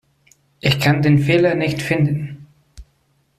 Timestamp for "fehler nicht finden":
1.19-2.47